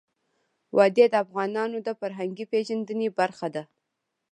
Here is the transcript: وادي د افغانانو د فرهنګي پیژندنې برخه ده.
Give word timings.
وادي 0.77 1.05
د 1.11 1.15
افغانانو 1.23 1.77
د 1.87 1.89
فرهنګي 1.99 2.45
پیژندنې 2.51 3.07
برخه 3.19 3.47
ده. 3.55 3.63